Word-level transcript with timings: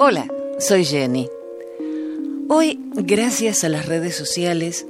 Hola, 0.00 0.26
soy 0.58 0.84
Jenny. 0.84 1.28
Hoy, 2.48 2.80
gracias 2.94 3.64
a 3.64 3.68
las 3.68 3.86
redes 3.86 4.16
sociales, 4.16 4.86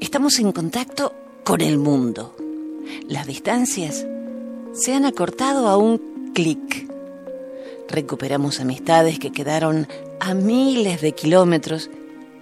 estamos 0.00 0.38
en 0.38 0.52
contacto 0.52 1.14
con 1.44 1.60
el 1.60 1.78
mundo. 1.78 2.36
Las 3.08 3.26
distancias 3.26 4.06
se 4.72 4.94
han 4.94 5.06
acortado 5.06 5.68
a 5.68 5.76
un 5.76 6.32
clic. 6.34 6.86
Recuperamos 7.88 8.60
amistades 8.60 9.18
que 9.18 9.32
quedaron 9.32 9.88
a 10.20 10.34
miles 10.34 11.00
de 11.00 11.12
kilómetros 11.12 11.90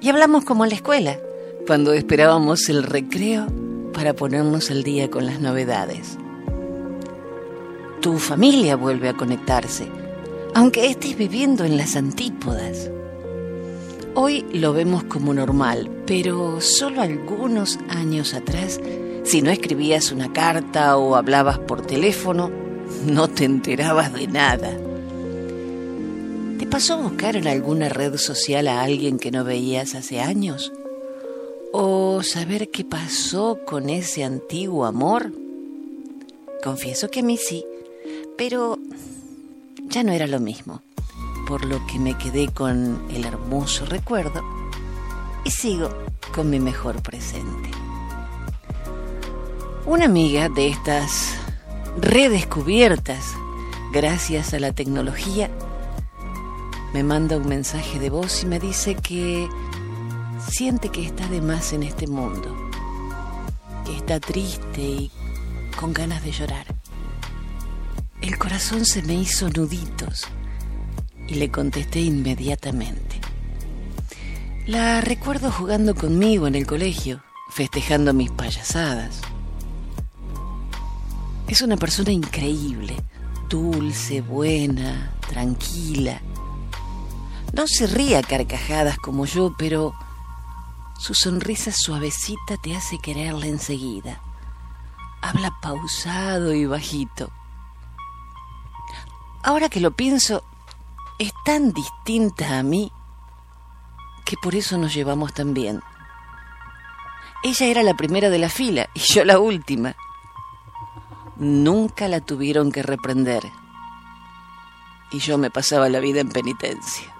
y 0.01 0.09
hablamos 0.09 0.45
como 0.45 0.64
en 0.64 0.71
la 0.71 0.77
escuela, 0.77 1.21
cuando 1.67 1.93
esperábamos 1.93 2.69
el 2.69 2.83
recreo 2.83 3.46
para 3.93 4.14
ponernos 4.14 4.71
al 4.71 4.83
día 4.83 5.11
con 5.11 5.27
las 5.27 5.41
novedades. 5.41 6.19
Tu 8.01 8.19
familia 8.19 8.77
vuelve 8.77 9.09
a 9.09 9.17
conectarse, 9.17 9.87
aunque 10.57 10.86
estés 10.86 11.18
viviendo 11.18 11.64
en 11.64 11.76
las 11.76 11.96
antípodas. 11.96 12.90
Hoy 14.14 14.46
lo 14.54 14.72
vemos 14.72 15.04
como 15.04 15.35
normal, 15.35 15.90
pero 16.07 16.62
solo 16.62 17.03
algunos 17.03 17.79
años 17.90 18.32
atrás, 18.32 18.81
si 19.22 19.43
no 19.43 19.50
escribías 19.50 20.12
una 20.12 20.32
carta 20.32 20.96
o 20.96 21.14
hablabas 21.14 21.58
por 21.58 21.82
teléfono, 21.82 22.50
no 23.04 23.29
te 23.29 23.45
enterabas 23.45 24.14
de 24.14 24.29
nada. 24.29 24.71
¿Te 26.59 26.67
pasó 26.67 26.95
a 26.95 27.03
buscar 27.03 27.36
en 27.36 27.48
alguna 27.48 27.90
red 27.90 28.17
social 28.17 28.67
a 28.67 28.82
alguien 28.82 29.18
que 29.18 29.31
no 29.31 29.45
veías 29.45 29.95
hace 29.95 30.20
años? 30.20 30.73
¿O 31.70 32.23
saber 32.23 32.70
qué 32.70 32.83
pasó 32.83 33.59
con 33.67 33.91
ese 33.91 34.25
antiguo 34.25 34.86
amor? 34.86 35.33
Confieso 36.64 37.11
que 37.11 37.20
a 37.20 37.25
mí 37.25 37.36
sí, 37.36 37.62
pero 38.39 38.75
ya 39.84 40.03
no 40.03 40.12
era 40.12 40.27
lo 40.27 40.41
mismo, 40.41 40.83
por 41.47 41.64
lo 41.64 41.84
que 41.86 41.98
me 41.98 42.17
quedé 42.17 42.48
con 42.48 43.06
el 43.11 43.25
hermoso 43.25 43.87
recuerdo 43.87 44.42
y 45.45 45.51
sigo 45.51 45.91
con 46.34 46.51
mi 46.51 46.61
mejor 46.61 47.03
presente. 47.03 47.70
Una 49.84 50.06
amiga 50.06 50.48
de 50.48 50.69
estas 50.69 51.36
redescubiertas 51.98 53.25
gracias 53.92 54.53
a 54.53 54.59
la 54.59 54.73
tecnología 54.73 55.51
me 56.92 57.03
manda 57.03 57.36
un 57.36 57.48
mensaje 57.48 57.98
de 57.98 58.11
voz 58.11 58.42
y 58.42 58.47
me 58.47 58.58
dice 58.58 58.95
que 58.95 59.48
siente 60.48 60.89
que 60.89 61.05
está 61.05 61.29
de 61.29 61.41
más 61.41 61.73
en 61.73 61.83
este 61.83 62.06
mundo, 62.06 62.55
que 63.84 63.97
está 63.97 64.20
triste 64.20 64.81
y 64.81 65.11
con 65.79 65.92
ganas 65.92 66.25
de 66.25 66.33
llorar. 66.33 66.76
El 68.20 68.39
corazón 68.39 68.84
se 68.84 69.03
me 69.03 69.14
hizo 69.14 69.48
nuditos 69.50 70.27
y 71.28 71.34
le 71.34 71.50
contesté 71.50 72.00
inmediatamente. 72.00 73.20
La 74.67 75.00
recuerdo 75.00 75.53
jugando 75.53 75.95
conmigo 75.95 76.47
en 76.47 76.55
el 76.55 76.67
colegio, 76.67 77.23
festejando 77.50 78.14
mis 78.14 78.31
payasadas. 78.31 79.20
Es 81.47 81.62
una 81.62 81.77
persona 81.77 82.11
increíble, 82.11 82.97
dulce, 83.48 84.23
buena, 84.23 85.12
tranquila. 85.28 86.20
No 87.53 87.69
se 87.69 87.86
ríe 87.86 88.17
a 88.17 88.23
carcajadas 88.23 88.98
como 88.98 89.27
yo, 89.27 89.55
pero 89.56 89.95
su 90.98 91.14
sonrisa 91.14 91.70
suavecita 91.73 92.56
te 92.62 92.75
hace 92.75 92.98
quererla 92.98 93.47
enseguida. 93.47 94.20
Habla 95.23 95.55
pausado 95.61 96.55
y 96.55 96.67
bajito. 96.67 97.30
Ahora 99.47 99.69
que 99.69 99.78
lo 99.78 99.92
pienso, 99.92 100.42
es 101.20 101.30
tan 101.44 101.72
distinta 101.72 102.58
a 102.58 102.64
mí 102.64 102.91
que 104.25 104.36
por 104.42 104.56
eso 104.56 104.77
nos 104.77 104.92
llevamos 104.92 105.34
tan 105.34 105.55
bien. 105.55 105.80
Ella 107.45 107.67
era 107.67 107.85
la 107.85 107.95
primera 107.95 108.29
de 108.29 108.40
la 108.40 108.48
fila 108.48 108.90
y 108.92 108.98
yo 108.98 109.24
la 109.24 109.39
última. 109.39 109.95
Nunca 111.36 112.08
la 112.08 112.20
tuvieron 112.20 112.73
que 112.73 112.83
reprender. 112.83 113.45
Y 115.12 115.20
yo 115.20 115.39
me 115.39 115.52
pasaba 115.52 115.89
la 115.89 116.01
vida 116.01 116.18
en 116.18 116.30
penitencia. 116.30 117.14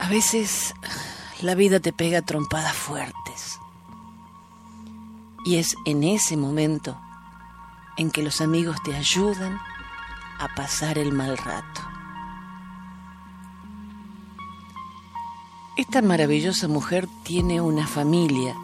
A 0.00 0.08
veces 0.08 0.74
la 1.42 1.54
vida 1.54 1.78
te 1.78 1.92
pega 1.92 2.22
trompadas 2.22 2.74
fuertes. 2.74 3.60
Y 5.44 5.58
es 5.58 5.76
en 5.84 6.02
ese 6.02 6.36
momento 6.36 7.00
en 7.96 8.10
que 8.10 8.24
los 8.24 8.40
amigos 8.40 8.82
te 8.82 8.92
ayudan 8.92 9.60
a 10.38 10.48
pasar 10.54 10.98
el 10.98 11.12
mal 11.12 11.38
rato. 11.38 11.80
Esta 15.76 16.00
maravillosa 16.00 16.68
mujer 16.68 17.06
tiene 17.22 17.60
una 17.60 17.86
familia 17.86 18.56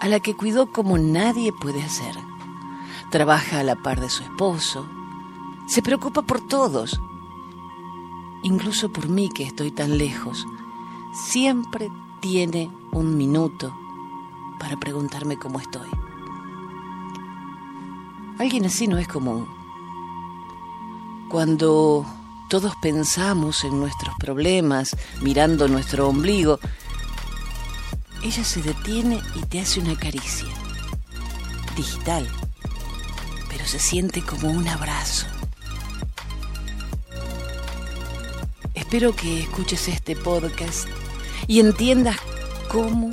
a 0.00 0.08
la 0.08 0.20
que 0.20 0.36
cuidó 0.36 0.72
como 0.72 0.96
nadie 0.96 1.52
puede 1.52 1.82
hacer. 1.82 2.16
Trabaja 3.10 3.60
a 3.60 3.64
la 3.64 3.76
par 3.76 4.00
de 4.00 4.08
su 4.08 4.22
esposo, 4.22 4.88
se 5.66 5.82
preocupa 5.82 6.22
por 6.22 6.40
todos, 6.40 7.00
incluso 8.42 8.92
por 8.92 9.08
mí 9.08 9.28
que 9.28 9.42
estoy 9.42 9.72
tan 9.72 9.98
lejos. 9.98 10.46
Siempre 11.12 11.90
tiene 12.20 12.70
un 12.92 13.16
minuto 13.16 13.76
para 14.60 14.76
preguntarme 14.76 15.36
cómo 15.36 15.58
estoy. 15.58 15.88
Alguien 18.38 18.64
así 18.66 18.86
no 18.86 18.98
es 18.98 19.08
común. 19.08 19.59
Cuando 21.30 22.04
todos 22.48 22.74
pensamos 22.82 23.62
en 23.62 23.78
nuestros 23.78 24.16
problemas, 24.18 24.96
mirando 25.20 25.68
nuestro 25.68 26.08
ombligo, 26.08 26.58
ella 28.24 28.42
se 28.42 28.60
detiene 28.62 29.22
y 29.36 29.46
te 29.46 29.60
hace 29.60 29.78
una 29.78 29.96
caricia. 29.96 30.48
Digital, 31.76 32.26
pero 33.48 33.64
se 33.64 33.78
siente 33.78 34.22
como 34.22 34.50
un 34.50 34.66
abrazo. 34.66 35.26
Espero 38.74 39.14
que 39.14 39.42
escuches 39.42 39.86
este 39.86 40.16
podcast 40.16 40.88
y 41.46 41.60
entiendas 41.60 42.16
cómo 42.68 43.12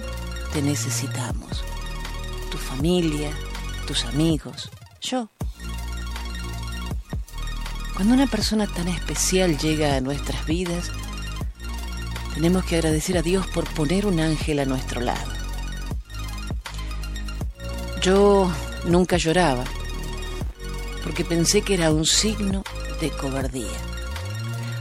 te 0.53 0.63
necesitamos. 0.63 1.63
Tu 2.49 2.57
familia, 2.57 3.29
tus 3.85 4.05
amigos, 4.05 4.71
yo. 5.01 5.29
Cuando 7.97 8.13
una 8.13 8.27
persona 8.27 8.67
tan 8.67 8.87
especial 8.89 9.57
llega 9.57 9.95
a 9.95 10.01
nuestras 10.01 10.45
vidas, 10.45 10.91
tenemos 12.35 12.63
que 12.63 12.75
agradecer 12.75 13.17
a 13.17 13.23
Dios 13.23 13.47
por 13.47 13.67
poner 13.73 14.05
un 14.05 14.19
ángel 14.19 14.59
a 14.59 14.65
nuestro 14.65 15.01
lado. 15.01 15.31
Yo 18.03 18.51
nunca 18.85 19.17
lloraba, 19.17 19.63
porque 21.03 21.25
pensé 21.25 21.63
que 21.63 21.73
era 21.73 21.91
un 21.91 22.05
signo 22.05 22.61
de 23.01 23.09
cobardía. 23.09 23.65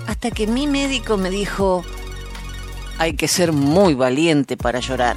Hasta 0.06 0.30
que 0.30 0.46
mi 0.46 0.66
médico 0.66 1.16
me 1.16 1.30
dijo, 1.30 1.86
hay 2.98 3.14
que 3.14 3.28
ser 3.28 3.50
muy 3.50 3.94
valiente 3.94 4.58
para 4.58 4.80
llorar. 4.80 5.16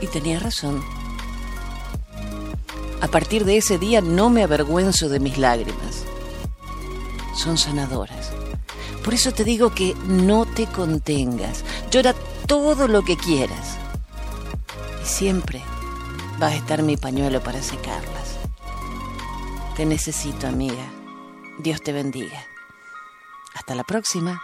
Y 0.00 0.06
tenía 0.06 0.40
razón. 0.40 0.82
A 3.00 3.08
partir 3.08 3.44
de 3.44 3.56
ese 3.56 3.78
día 3.78 4.00
no 4.00 4.30
me 4.30 4.42
avergüenzo 4.42 5.08
de 5.08 5.20
mis 5.20 5.38
lágrimas. 5.38 6.04
Son 7.34 7.56
sanadoras. 7.56 8.30
Por 9.02 9.14
eso 9.14 9.32
te 9.32 9.44
digo 9.44 9.70
que 9.70 9.94
no 10.06 10.44
te 10.44 10.66
contengas. 10.66 11.64
Llora 11.90 12.14
todo 12.46 12.88
lo 12.88 13.02
que 13.02 13.16
quieras. 13.16 13.78
Y 15.02 15.06
siempre 15.06 15.62
va 16.40 16.48
a 16.48 16.54
estar 16.54 16.82
mi 16.82 16.96
pañuelo 16.96 17.42
para 17.42 17.62
secarlas. 17.62 18.36
Te 19.76 19.86
necesito, 19.86 20.46
amiga. 20.46 20.84
Dios 21.58 21.80
te 21.80 21.92
bendiga. 21.92 22.44
Hasta 23.54 23.74
la 23.74 23.84
próxima. 23.84 24.40